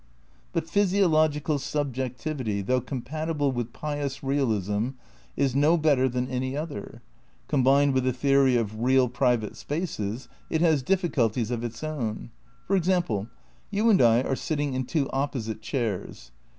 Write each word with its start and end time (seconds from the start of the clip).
But 0.51 0.67
physiological 0.67 1.59
subjectivity, 1.59 2.63
though 2.63 2.81
compatible 2.81 3.51
with 3.51 3.71
pious 3.71 4.23
realism, 4.23 4.97
is 5.37 5.53
no 5.53 5.77
better 5.77 6.09
than 6.09 6.27
any 6.27 6.57
other. 6.57 7.03
Com 7.47 7.63
bined 7.63 7.93
with 7.93 8.05
the 8.05 8.11
theory 8.11 8.55
of 8.55 8.79
"real" 8.79 9.07
private 9.07 9.55
spaces, 9.55 10.27
it 10.49 10.61
has 10.61 10.81
difSculties 10.81 11.51
of 11.51 11.63
its 11.63 11.83
own. 11.83 12.31
For 12.65 12.75
example: 12.75 13.27
You 13.69 13.91
and 13.91 14.01
I 14.01 14.23
are 14.23 14.35
sitting 14.35 14.73
ia 14.73 14.81
two 14.85 15.07
op 15.11 15.35
posite 15.35 15.61
chairs. 15.61 16.31